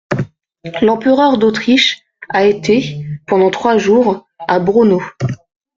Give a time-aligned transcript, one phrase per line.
[0.81, 5.03] L'empereur d'Autriche a été pendant trois jours à Braunau.